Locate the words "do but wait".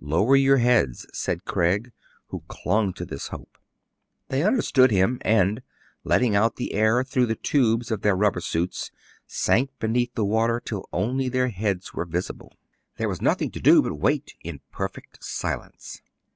13.60-14.34